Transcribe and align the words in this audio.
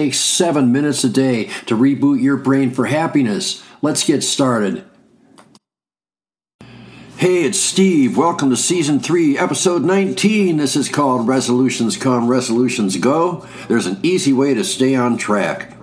takes 0.00 0.18
seven 0.18 0.72
minutes 0.72 1.04
a 1.04 1.10
day 1.10 1.44
to 1.66 1.76
reboot 1.76 2.22
your 2.22 2.38
brain 2.38 2.70
for 2.70 2.86
happiness. 2.86 3.62
Let's 3.82 4.02
get 4.02 4.22
started. 4.22 4.82
Hey, 7.18 7.44
it's 7.44 7.60
Steve. 7.60 8.16
Welcome 8.16 8.48
to 8.48 8.56
Season 8.56 8.98
3, 8.98 9.36
Episode 9.36 9.82
19. 9.82 10.56
This 10.56 10.74
is 10.74 10.88
called 10.88 11.28
Resolutions 11.28 11.98
Come, 11.98 12.28
Resolutions 12.28 12.96
Go. 12.96 13.46
There's 13.68 13.84
an 13.84 14.00
easy 14.02 14.32
way 14.32 14.54
to 14.54 14.64
stay 14.64 14.94
on 14.94 15.18
track. 15.18 15.76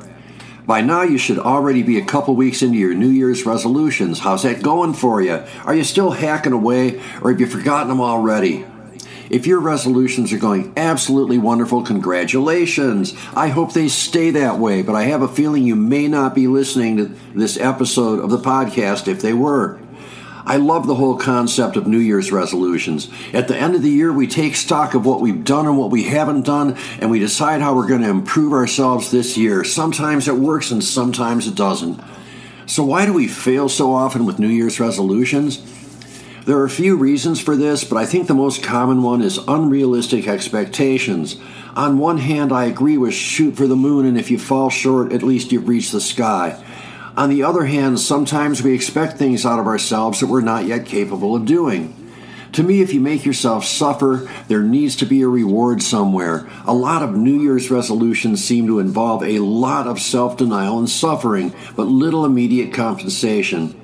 By 0.66 0.82
now, 0.82 1.04
you 1.04 1.20
should 1.20 1.38
already 1.38 1.84
be 1.84 2.00
a 2.00 2.06
couple 2.06 2.36
weeks 2.36 2.64
into 2.64 2.80
your 2.80 2.96
New 2.96 3.10
Year's 3.10 3.46
resolutions. 3.46 4.18
How's 4.18 4.42
that 4.42 4.64
going 4.64 4.96
for 4.96 5.22
you? 5.22 5.44
Are 5.64 5.76
you 5.76 5.84
still 5.84 6.10
hacking 6.10 6.54
away, 6.54 7.00
or 7.22 7.30
have 7.30 7.40
you 7.40 7.46
forgotten 7.46 7.90
them 7.90 8.02
already? 8.02 8.66
If 9.30 9.46
your 9.46 9.60
resolutions 9.60 10.32
are 10.32 10.38
going 10.38 10.74
absolutely 10.78 11.38
wonderful, 11.38 11.84
congratulations. 11.84 13.14
I 13.36 13.50
hope 13.50 13.74
they 13.74 13.90
stay 13.90 14.32
that 14.32 14.58
way, 14.58 14.82
but 14.82 14.96
I 14.96 15.04
have 15.04 15.22
a 15.22 15.28
feeling 15.28 15.64
you 15.64 15.76
may 15.76 16.08
not 16.08 16.34
be 16.34 16.48
listening 16.48 16.98
to 16.98 17.06
this 17.36 17.58
episode 17.58 18.20
of 18.20 18.30
the 18.30 18.38
podcast 18.38 19.08
if 19.08 19.22
they 19.22 19.34
were. 19.34 19.80
I 20.46 20.56
love 20.56 20.88
the 20.88 20.96
whole 20.96 21.18
concept 21.18 21.76
of 21.76 21.88
New 21.88 21.98
Year's 21.98 22.32
resolutions. 22.32 23.10
At 23.34 23.50
the 23.50 23.58
end 23.58 23.76
of 23.76 23.82
the 23.82 23.90
year, 23.90 24.14
we 24.14 24.28
take 24.28 24.56
stock 24.56 24.94
of 24.94 25.06
what 25.06 25.20
we've 25.20 25.44
done 25.44 25.66
and 25.66 25.78
what 25.78 25.92
we 25.92 26.04
haven't 26.04 26.46
done, 26.46 26.78
and 27.02 27.12
we 27.12 27.20
decide 27.20 27.60
how 27.60 27.76
we're 27.76 27.88
going 27.88 28.02
to 28.02 28.10
improve 28.10 28.54
ourselves 28.54 29.12
this 29.12 29.36
year. 29.38 29.66
Sometimes 29.66 30.30
it 30.30 30.36
works 30.36 30.72
and 30.72 30.82
sometimes 30.82 31.48
it 31.48 31.56
doesn't. 31.56 32.00
So, 32.66 32.82
why 32.86 33.06
do 33.06 33.12
we 33.12 33.28
fail 33.28 33.68
so 33.68 33.94
often 33.94 34.26
with 34.26 34.40
New 34.40 34.48
Year's 34.48 34.80
resolutions? 34.80 35.58
There 36.48 36.60
are 36.60 36.64
a 36.64 36.70
few 36.70 36.96
reasons 36.96 37.42
for 37.42 37.58
this, 37.58 37.84
but 37.84 37.98
I 37.98 38.06
think 38.06 38.28
the 38.28 38.34
most 38.34 38.64
common 38.64 39.04
one 39.04 39.22
is 39.22 39.38
unrealistic 39.50 40.30
expectations. 40.30 41.36
On 41.76 41.98
one 41.98 42.20
hand, 42.20 42.54
I 42.54 42.64
agree 42.64 42.98
with 42.98 43.14
shoot 43.14 43.58
for 43.58 43.68
the 43.68 43.76
moon, 43.76 44.06
and 44.06 44.18
if 44.18 44.32
you 44.32 44.40
fall 44.40 44.70
short, 44.70 45.12
at 45.12 45.24
least 45.24 45.52
you've 45.52 45.68
reached 45.68 45.92
the 45.92 46.00
sky. 46.00 46.58
On 47.18 47.30
the 47.30 47.44
other 47.44 47.66
hand, 47.66 48.00
sometimes 48.00 48.64
we 48.64 48.74
expect 48.74 49.18
things 49.18 49.46
out 49.46 49.60
of 49.60 49.68
ourselves 49.68 50.22
that 50.22 50.28
we're 50.28 50.40
not 50.40 50.64
yet 50.64 50.86
capable 50.86 51.36
of 51.36 51.44
doing. 51.46 51.94
To 52.54 52.64
me, 52.64 52.80
if 52.80 52.94
you 52.94 53.02
make 53.02 53.26
yourself 53.26 53.66
suffer, 53.66 54.30
there 54.48 54.64
needs 54.64 54.96
to 54.96 55.06
be 55.06 55.24
a 55.24 55.28
reward 55.28 55.84
somewhere. 55.84 56.50
A 56.66 56.74
lot 56.74 57.04
of 57.04 57.14
New 57.14 57.42
Year's 57.42 57.70
resolutions 57.70 58.42
seem 58.42 58.68
to 58.68 58.80
involve 58.80 59.22
a 59.22 59.40
lot 59.40 59.86
of 59.86 60.00
self 60.00 60.38
denial 60.38 60.80
and 60.80 60.90
suffering, 60.90 61.54
but 61.76 61.88
little 61.88 62.24
immediate 62.24 62.74
compensation. 62.74 63.76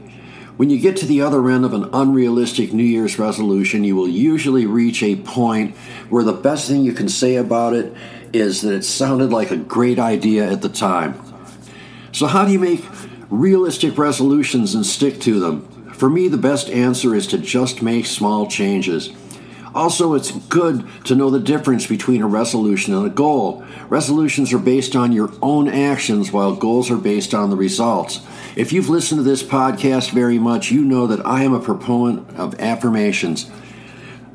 When 0.56 0.70
you 0.70 0.80
get 0.80 0.98
to 0.98 1.08
the 1.08 1.22
other 1.22 1.50
end 1.50 1.66
of 1.66 1.74
an 1.74 1.90
unrealistic 1.94 2.74
New 2.74 2.84
Year's 2.84 3.18
resolution, 3.18 3.84
you 3.84 3.96
will 3.96 4.08
usually 4.08 4.68
reach 4.68 5.02
a 5.02 5.16
point 5.16 5.76
where 6.10 6.24
the 6.24 6.32
best 6.32 6.68
thing 6.68 6.84
you 6.84 6.94
can 6.94 7.10
say 7.10 7.38
about 7.38 7.74
it 7.74 7.92
is 8.34 8.62
that 8.62 8.74
it 8.74 8.84
sounded 8.84 9.32
like 9.32 9.50
a 9.50 9.58
great 9.58 9.98
idea 9.98 10.48
at 10.50 10.62
the 10.62 10.70
time. 10.70 11.20
So, 12.12 12.28
how 12.28 12.46
do 12.46 12.52
you 12.52 12.60
make 12.60 12.86
realistic 13.32 13.98
resolutions 13.98 14.76
and 14.76 14.86
stick 14.86 15.20
to 15.22 15.40
them? 15.40 15.68
For 15.94 16.08
me, 16.08 16.28
the 16.28 16.38
best 16.38 16.70
answer 16.70 17.16
is 17.16 17.26
to 17.28 17.40
just 17.40 17.82
make 17.82 18.06
small 18.06 18.46
changes. 18.46 19.10
Also, 19.76 20.14
it's 20.14 20.32
good 20.48 20.88
to 21.06 21.16
know 21.16 21.30
the 21.30 21.40
difference 21.40 21.88
between 21.88 22.22
a 22.22 22.28
resolution 22.28 22.94
and 22.94 23.06
a 23.06 23.10
goal. 23.10 23.66
Resolutions 23.90 24.54
are 24.54 24.60
based 24.60 24.96
on 24.96 25.12
your 25.12 25.32
own 25.42 25.68
actions, 25.68 26.32
while 26.32 26.56
goals 26.56 26.92
are 26.92 26.98
based 26.98 27.34
on 27.34 27.50
the 27.50 27.56
results. 27.56 28.22
If 28.56 28.72
you've 28.72 28.90
listened 28.90 29.20
to 29.20 29.24
this 29.24 29.42
podcast 29.42 30.12
very 30.12 30.38
much, 30.38 30.72
you 30.72 30.84
know 30.84 31.08
that 31.08 31.26
I 31.26 31.44
am 31.44 31.54
a 31.54 31.60
proponent 31.60 32.38
of 32.38 32.60
affirmations. 32.60 33.50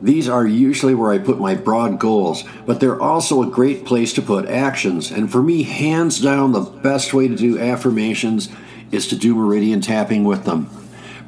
These 0.00 0.28
are 0.28 0.47
usually 0.47 0.94
where 0.94 1.12
I 1.12 1.19
put 1.19 1.38
my 1.38 1.54
broad 1.54 1.98
goals, 1.98 2.44
but 2.66 2.81
they're 2.81 3.00
also 3.00 3.43
a 3.43 3.50
great 3.50 3.84
place 3.84 4.12
to 4.15 4.22
put 4.22 4.47
actions. 4.48 5.10
And 5.10 5.31
for 5.31 5.43
me, 5.43 5.65
hands 5.65 6.21
down, 6.21 6.53
the 6.53 6.60
best 6.60 7.15
way 7.15 7.28
to 7.28 7.34
do 7.34 7.59
affirmations 7.59 8.48
is 8.91 9.09
to 9.09 9.16
do 9.16 9.34
meridian 9.34 9.81
tapping 9.81 10.25
with 10.25 10.44
them. 10.44 10.71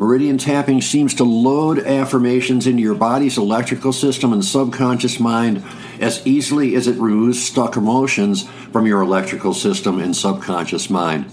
Meridian 0.01 0.39
tapping 0.39 0.81
seems 0.81 1.13
to 1.13 1.25
load 1.25 1.79
affirmations 1.79 2.67
into 2.67 2.81
your 2.81 2.95
body's 2.95 3.37
electrical 3.37 3.93
system 3.93 4.33
and 4.33 4.43
subconscious 4.43 5.21
mind 5.21 5.63
as 6.01 6.27
easily 6.27 6.75
as 6.75 6.87
it 6.87 6.97
removes 6.97 7.45
stuck 7.45 7.77
emotions 7.77 8.49
from 8.73 8.87
your 8.87 9.03
electrical 9.03 9.53
system 9.53 9.99
and 9.99 10.17
subconscious 10.17 10.89
mind. 10.89 11.31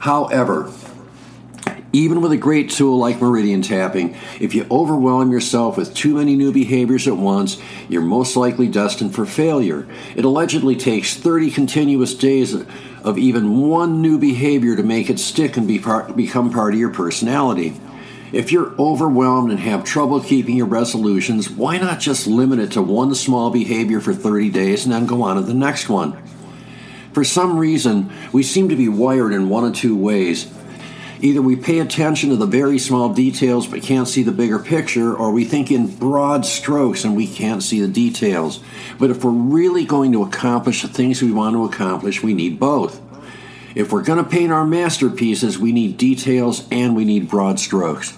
However, 0.00 0.70
even 1.92 2.20
with 2.20 2.32
a 2.32 2.36
great 2.36 2.70
tool 2.70 2.98
like 2.98 3.20
meridian 3.20 3.62
tapping, 3.62 4.14
if 4.40 4.54
you 4.54 4.66
overwhelm 4.70 5.32
yourself 5.32 5.76
with 5.76 5.94
too 5.94 6.14
many 6.14 6.36
new 6.36 6.52
behaviors 6.52 7.08
at 7.08 7.16
once, 7.16 7.60
you're 7.88 8.02
most 8.02 8.36
likely 8.36 8.68
destined 8.68 9.14
for 9.14 9.24
failure. 9.24 9.86
It 10.14 10.24
allegedly 10.24 10.76
takes 10.76 11.14
30 11.14 11.50
continuous 11.50 12.14
days 12.14 12.54
of 12.54 13.18
even 13.18 13.68
one 13.68 14.02
new 14.02 14.18
behavior 14.18 14.76
to 14.76 14.82
make 14.82 15.08
it 15.08 15.18
stick 15.18 15.56
and 15.56 15.66
be 15.66 15.78
part, 15.78 16.14
become 16.14 16.52
part 16.52 16.74
of 16.74 16.80
your 16.80 16.90
personality. 16.90 17.80
If 18.32 18.52
you're 18.52 18.74
overwhelmed 18.78 19.50
and 19.50 19.60
have 19.60 19.84
trouble 19.84 20.20
keeping 20.20 20.56
your 20.56 20.66
resolutions, 20.66 21.48
why 21.48 21.78
not 21.78 22.00
just 22.00 22.26
limit 22.26 22.58
it 22.58 22.72
to 22.72 22.82
one 22.82 23.14
small 23.14 23.50
behavior 23.50 24.00
for 24.00 24.12
30 24.12 24.50
days 24.50 24.84
and 24.84 24.92
then 24.92 25.06
go 25.06 25.22
on 25.22 25.36
to 25.36 25.42
the 25.42 25.54
next 25.54 25.88
one? 25.88 26.22
For 27.14 27.24
some 27.24 27.58
reason, 27.58 28.12
we 28.30 28.42
seem 28.42 28.68
to 28.68 28.76
be 28.76 28.88
wired 28.88 29.32
in 29.32 29.48
one 29.48 29.64
of 29.64 29.74
two 29.74 29.96
ways. 29.96 30.52
Either 31.20 31.42
we 31.42 31.56
pay 31.56 31.80
attention 31.80 32.30
to 32.30 32.36
the 32.36 32.46
very 32.46 32.78
small 32.78 33.12
details 33.12 33.66
but 33.66 33.82
can't 33.82 34.06
see 34.06 34.22
the 34.22 34.32
bigger 34.32 34.58
picture, 34.58 35.14
or 35.14 35.32
we 35.32 35.44
think 35.44 35.70
in 35.70 35.86
broad 35.96 36.46
strokes 36.46 37.04
and 37.04 37.16
we 37.16 37.26
can't 37.26 37.62
see 37.62 37.80
the 37.80 37.88
details. 37.88 38.62
But 38.98 39.10
if 39.10 39.24
we're 39.24 39.30
really 39.30 39.84
going 39.84 40.12
to 40.12 40.22
accomplish 40.22 40.82
the 40.82 40.88
things 40.88 41.20
we 41.20 41.32
want 41.32 41.54
to 41.54 41.64
accomplish, 41.64 42.22
we 42.22 42.34
need 42.34 42.60
both. 42.60 43.00
If 43.74 43.92
we're 43.92 44.02
going 44.02 44.22
to 44.22 44.28
paint 44.28 44.52
our 44.52 44.64
masterpieces, 44.64 45.58
we 45.58 45.72
need 45.72 45.96
details 45.96 46.66
and 46.70 46.94
we 46.94 47.04
need 47.04 47.28
broad 47.28 47.58
strokes. 47.58 48.16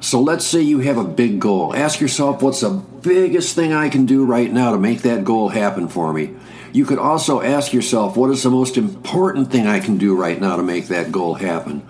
So 0.00 0.20
let's 0.22 0.46
say 0.46 0.62
you 0.62 0.78
have 0.80 0.96
a 0.96 1.04
big 1.04 1.38
goal. 1.38 1.74
Ask 1.76 2.00
yourself, 2.00 2.42
what's 2.42 2.60
the 2.60 2.70
biggest 2.70 3.54
thing 3.54 3.74
I 3.74 3.90
can 3.90 4.06
do 4.06 4.24
right 4.24 4.50
now 4.50 4.72
to 4.72 4.78
make 4.78 5.02
that 5.02 5.24
goal 5.24 5.50
happen 5.50 5.88
for 5.88 6.12
me? 6.14 6.34
You 6.72 6.84
could 6.84 6.98
also 6.98 7.40
ask 7.40 7.72
yourself, 7.72 8.16
what 8.16 8.30
is 8.30 8.42
the 8.42 8.50
most 8.50 8.76
important 8.76 9.50
thing 9.50 9.66
I 9.66 9.80
can 9.80 9.98
do 9.98 10.16
right 10.16 10.40
now 10.40 10.56
to 10.56 10.62
make 10.62 10.86
that 10.86 11.10
goal 11.10 11.34
happen? 11.34 11.86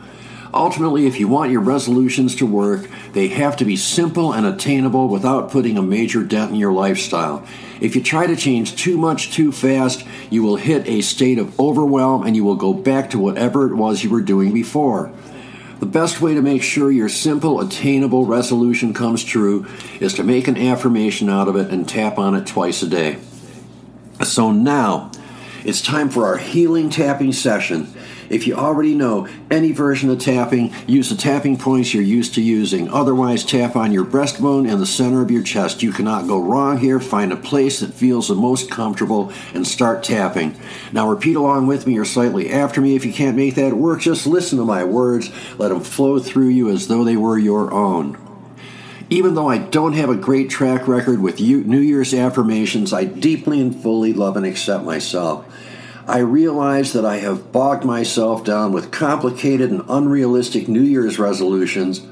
Ultimately, 0.52 1.06
if 1.06 1.20
you 1.20 1.28
want 1.28 1.52
your 1.52 1.60
resolutions 1.60 2.34
to 2.36 2.46
work, 2.46 2.88
they 3.12 3.28
have 3.28 3.56
to 3.58 3.64
be 3.64 3.76
simple 3.76 4.32
and 4.32 4.44
attainable 4.44 5.08
without 5.08 5.50
putting 5.50 5.78
a 5.78 5.82
major 5.82 6.24
dent 6.24 6.50
in 6.50 6.56
your 6.56 6.72
lifestyle. 6.72 7.46
If 7.80 7.94
you 7.94 8.02
try 8.02 8.26
to 8.26 8.34
change 8.34 8.74
too 8.74 8.98
much 8.98 9.32
too 9.32 9.52
fast, 9.52 10.04
you 10.28 10.42
will 10.42 10.56
hit 10.56 10.88
a 10.88 11.02
state 11.02 11.38
of 11.38 11.58
overwhelm 11.60 12.26
and 12.26 12.34
you 12.34 12.42
will 12.42 12.56
go 12.56 12.72
back 12.72 13.10
to 13.10 13.18
whatever 13.18 13.70
it 13.70 13.76
was 13.76 14.02
you 14.02 14.10
were 14.10 14.22
doing 14.22 14.52
before. 14.52 15.12
The 15.78 15.86
best 15.86 16.20
way 16.20 16.34
to 16.34 16.42
make 16.42 16.62
sure 16.62 16.90
your 16.90 17.08
simple, 17.08 17.60
attainable 17.60 18.26
resolution 18.26 18.92
comes 18.92 19.22
true 19.22 19.66
is 20.00 20.14
to 20.14 20.24
make 20.24 20.48
an 20.48 20.58
affirmation 20.58 21.30
out 21.30 21.48
of 21.48 21.56
it 21.56 21.70
and 21.70 21.88
tap 21.88 22.18
on 22.18 22.34
it 22.34 22.46
twice 22.46 22.82
a 22.82 22.88
day. 22.88 23.18
So 24.22 24.52
now, 24.52 25.10
it's 25.64 25.80
time 25.80 26.08
for 26.08 26.26
our 26.26 26.36
healing 26.36 26.90
tapping 26.90 27.32
session. 27.32 27.92
If 28.28 28.46
you 28.46 28.54
already 28.54 28.94
know 28.94 29.26
any 29.50 29.72
version 29.72 30.08
of 30.08 30.20
tapping, 30.20 30.72
use 30.86 31.10
the 31.10 31.16
tapping 31.16 31.56
points 31.56 31.92
you're 31.92 32.02
used 32.02 32.34
to 32.34 32.40
using. 32.40 32.88
Otherwise, 32.88 33.44
tap 33.44 33.74
on 33.74 33.90
your 33.92 34.04
breastbone 34.04 34.70
and 34.70 34.80
the 34.80 34.86
center 34.86 35.20
of 35.20 35.32
your 35.32 35.42
chest. 35.42 35.82
You 35.82 35.90
cannot 35.90 36.28
go 36.28 36.40
wrong 36.40 36.78
here. 36.78 37.00
Find 37.00 37.32
a 37.32 37.36
place 37.36 37.80
that 37.80 37.92
feels 37.92 38.28
the 38.28 38.36
most 38.36 38.70
comfortable 38.70 39.32
and 39.52 39.66
start 39.66 40.04
tapping. 40.04 40.54
Now, 40.92 41.08
repeat 41.08 41.34
along 41.34 41.66
with 41.66 41.88
me 41.88 41.98
or 41.98 42.04
slightly 42.04 42.52
after 42.52 42.80
me. 42.80 42.94
If 42.94 43.04
you 43.04 43.12
can't 43.12 43.36
make 43.36 43.56
that 43.56 43.74
work, 43.74 44.00
just 44.00 44.28
listen 44.28 44.58
to 44.58 44.64
my 44.64 44.84
words. 44.84 45.32
Let 45.58 45.70
them 45.70 45.80
flow 45.80 46.20
through 46.20 46.50
you 46.50 46.70
as 46.70 46.86
though 46.86 47.02
they 47.02 47.16
were 47.16 47.38
your 47.38 47.72
own. 47.72 48.29
Even 49.12 49.34
though 49.34 49.48
I 49.48 49.58
don't 49.58 49.94
have 49.94 50.08
a 50.08 50.14
great 50.14 50.48
track 50.50 50.86
record 50.86 51.20
with 51.20 51.40
New 51.40 51.80
Year's 51.80 52.14
affirmations, 52.14 52.92
I 52.92 53.04
deeply 53.04 53.60
and 53.60 53.74
fully 53.74 54.12
love 54.12 54.36
and 54.36 54.46
accept 54.46 54.84
myself. 54.84 55.44
I 56.06 56.18
realize 56.18 56.92
that 56.92 57.04
I 57.04 57.16
have 57.16 57.50
bogged 57.50 57.84
myself 57.84 58.44
down 58.44 58.70
with 58.72 58.92
complicated 58.92 59.72
and 59.72 59.82
unrealistic 59.88 60.68
New 60.68 60.82
Year's 60.82 61.18
resolutions 61.18 62.06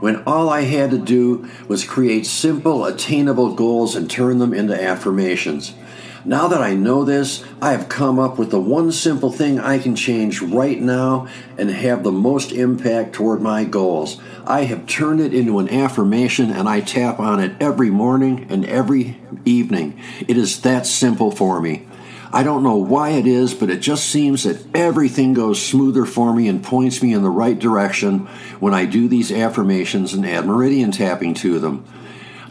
when 0.00 0.22
all 0.24 0.50
I 0.50 0.62
had 0.62 0.90
to 0.90 0.98
do 0.98 1.48
was 1.68 1.84
create 1.84 2.26
simple, 2.26 2.84
attainable 2.84 3.54
goals 3.54 3.96
and 3.96 4.10
turn 4.10 4.38
them 4.38 4.52
into 4.52 4.78
affirmations. 4.78 5.74
Now 6.24 6.46
that 6.48 6.62
I 6.62 6.74
know 6.74 7.04
this, 7.04 7.44
I 7.60 7.72
have 7.72 7.88
come 7.88 8.20
up 8.20 8.38
with 8.38 8.52
the 8.52 8.60
one 8.60 8.92
simple 8.92 9.32
thing 9.32 9.58
I 9.58 9.78
can 9.78 9.96
change 9.96 10.40
right 10.40 10.80
now 10.80 11.26
and 11.58 11.68
have 11.68 12.04
the 12.04 12.12
most 12.12 12.52
impact 12.52 13.12
toward 13.12 13.42
my 13.42 13.64
goals. 13.64 14.20
I 14.46 14.64
have 14.64 14.86
turned 14.86 15.20
it 15.20 15.34
into 15.34 15.58
an 15.58 15.68
affirmation 15.68 16.52
and 16.52 16.68
I 16.68 16.80
tap 16.80 17.18
on 17.18 17.40
it 17.40 17.60
every 17.60 17.90
morning 17.90 18.46
and 18.50 18.64
every 18.64 19.18
evening. 19.44 19.98
It 20.28 20.36
is 20.36 20.60
that 20.60 20.86
simple 20.86 21.32
for 21.32 21.60
me. 21.60 21.88
I 22.32 22.44
don't 22.44 22.62
know 22.62 22.76
why 22.76 23.10
it 23.10 23.26
is, 23.26 23.52
but 23.52 23.68
it 23.68 23.80
just 23.80 24.08
seems 24.08 24.44
that 24.44 24.64
everything 24.74 25.34
goes 25.34 25.60
smoother 25.60 26.06
for 26.06 26.32
me 26.32 26.48
and 26.48 26.64
points 26.64 27.02
me 27.02 27.12
in 27.12 27.22
the 27.22 27.30
right 27.30 27.58
direction 27.58 28.20
when 28.60 28.72
I 28.72 28.86
do 28.86 29.08
these 29.08 29.32
affirmations 29.32 30.14
and 30.14 30.24
add 30.24 30.46
meridian 30.46 30.92
tapping 30.92 31.34
to 31.34 31.58
them. 31.58 31.84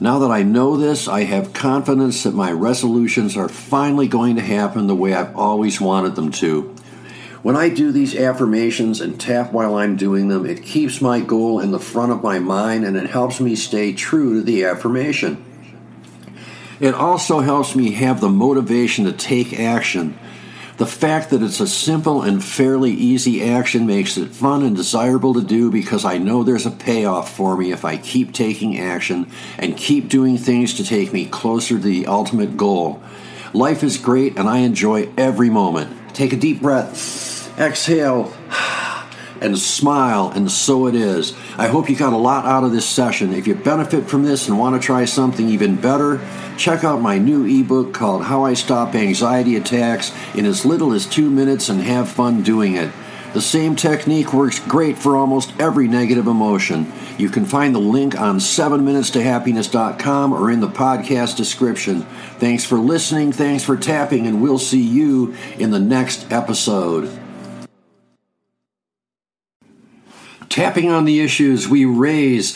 Now 0.01 0.17
that 0.17 0.31
I 0.31 0.41
know 0.41 0.77
this, 0.77 1.07
I 1.07 1.25
have 1.25 1.53
confidence 1.53 2.23
that 2.23 2.33
my 2.33 2.51
resolutions 2.51 3.37
are 3.37 3.47
finally 3.47 4.07
going 4.07 4.35
to 4.35 4.41
happen 4.41 4.87
the 4.87 4.95
way 4.95 5.13
I've 5.13 5.35
always 5.35 5.79
wanted 5.79 6.15
them 6.15 6.31
to. 6.31 6.75
When 7.43 7.55
I 7.55 7.69
do 7.69 7.91
these 7.91 8.15
affirmations 8.15 8.99
and 8.99 9.21
tap 9.21 9.53
while 9.53 9.75
I'm 9.75 9.95
doing 9.95 10.27
them, 10.27 10.43
it 10.43 10.63
keeps 10.63 11.01
my 11.01 11.19
goal 11.19 11.59
in 11.59 11.69
the 11.69 11.79
front 11.79 12.11
of 12.11 12.23
my 12.23 12.39
mind 12.39 12.83
and 12.83 12.97
it 12.97 13.11
helps 13.11 13.39
me 13.39 13.55
stay 13.55 13.93
true 13.93 14.33
to 14.33 14.41
the 14.41 14.65
affirmation. 14.65 15.45
It 16.79 16.95
also 16.95 17.41
helps 17.41 17.75
me 17.75 17.91
have 17.91 18.21
the 18.21 18.29
motivation 18.29 19.05
to 19.05 19.11
take 19.11 19.59
action 19.59 20.17
the 20.81 20.87
fact 20.87 21.29
that 21.29 21.43
it's 21.43 21.59
a 21.59 21.67
simple 21.67 22.23
and 22.23 22.43
fairly 22.43 22.89
easy 22.89 23.47
action 23.47 23.85
makes 23.85 24.17
it 24.17 24.29
fun 24.29 24.63
and 24.63 24.75
desirable 24.75 25.35
to 25.35 25.43
do 25.43 25.69
because 25.69 26.03
I 26.03 26.17
know 26.17 26.41
there's 26.41 26.65
a 26.65 26.71
payoff 26.71 27.31
for 27.31 27.55
me 27.55 27.71
if 27.71 27.85
I 27.85 27.97
keep 27.97 28.33
taking 28.33 28.79
action 28.79 29.29
and 29.59 29.77
keep 29.77 30.09
doing 30.09 30.39
things 30.39 30.73
to 30.77 30.83
take 30.83 31.13
me 31.13 31.27
closer 31.27 31.75
to 31.75 31.79
the 31.79 32.07
ultimate 32.07 32.57
goal. 32.57 32.99
Life 33.53 33.83
is 33.83 33.99
great 33.99 34.39
and 34.39 34.49
I 34.49 34.61
enjoy 34.61 35.07
every 35.17 35.51
moment. 35.51 36.15
Take 36.15 36.33
a 36.33 36.35
deep 36.35 36.63
breath, 36.63 37.55
exhale 37.59 38.33
and 39.41 39.57
smile, 39.57 40.31
and 40.33 40.49
so 40.49 40.87
it 40.87 40.95
is. 40.95 41.33
I 41.57 41.67
hope 41.67 41.89
you 41.89 41.95
got 41.95 42.13
a 42.13 42.17
lot 42.17 42.45
out 42.45 42.63
of 42.63 42.71
this 42.71 42.87
session. 42.87 43.33
If 43.33 43.47
you 43.47 43.55
benefit 43.55 44.05
from 44.05 44.23
this 44.23 44.47
and 44.47 44.57
want 44.57 44.79
to 44.79 44.85
try 44.85 45.05
something 45.05 45.49
even 45.49 45.75
better, 45.75 46.21
check 46.57 46.83
out 46.83 47.01
my 47.01 47.17
new 47.17 47.45
ebook 47.45 47.93
called 47.93 48.25
How 48.25 48.45
I 48.45 48.53
Stop 48.53 48.93
Anxiety 48.95 49.55
Attacks 49.55 50.13
in 50.35 50.45
as 50.45 50.65
little 50.65 50.93
as 50.93 51.05
two 51.05 51.29
minutes 51.29 51.69
and 51.69 51.81
have 51.81 52.07
fun 52.09 52.43
doing 52.43 52.75
it. 52.75 52.91
The 53.33 53.41
same 53.41 53.75
technique 53.77 54.33
works 54.33 54.59
great 54.59 54.97
for 54.97 55.15
almost 55.15 55.53
every 55.57 55.87
negative 55.87 56.27
emotion. 56.27 56.91
You 57.17 57.29
can 57.29 57.45
find 57.45 57.73
the 57.73 57.79
link 57.79 58.19
on 58.19 58.39
7minutestohappiness.com 58.39 60.33
or 60.33 60.51
in 60.51 60.59
the 60.59 60.67
podcast 60.67 61.37
description. 61.37 62.01
Thanks 62.39 62.65
for 62.65 62.77
listening, 62.77 63.31
thanks 63.31 63.63
for 63.63 63.77
tapping, 63.77 64.27
and 64.27 64.41
we'll 64.41 64.59
see 64.59 64.81
you 64.81 65.33
in 65.57 65.71
the 65.71 65.79
next 65.79 66.29
episode. 66.29 67.09
Tapping 70.61 70.91
on 70.91 71.05
the 71.05 71.21
issues 71.21 71.67
we 71.67 71.85
raise 71.85 72.55